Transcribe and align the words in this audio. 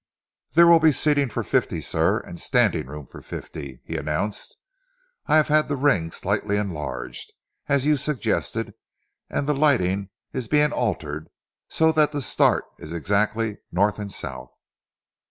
"There 0.53 0.65
will 0.65 0.79
be 0.79 0.91
seating 0.91 1.29
for 1.29 1.43
fifty, 1.43 1.79
sir, 1.79 2.17
and 2.21 2.41
standing 2.41 2.87
room 2.87 3.05
for 3.05 3.21
fifty," 3.21 3.81
he 3.85 3.97
announced. 3.97 4.57
"I 5.27 5.37
have 5.37 5.49
had 5.49 5.67
the 5.67 5.75
ring 5.77 6.09
slightly 6.09 6.57
enlarged, 6.57 7.31
as 7.67 7.85
you 7.85 7.97
suggested, 7.97 8.73
and 9.29 9.45
the 9.47 9.53
lighting 9.53 10.09
is 10.33 10.47
being 10.47 10.71
altered 10.73 11.29
so 11.69 11.91
that 11.91 12.13
the 12.13 12.21
start 12.21 12.63
is 12.79 12.91
exactly 12.91 13.59
north 13.71 13.99
and 13.99 14.11
south." 14.11 14.49